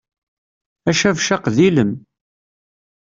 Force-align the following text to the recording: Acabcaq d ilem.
Acabcaq 0.89 1.45
d 1.55 1.57
ilem. 1.67 1.91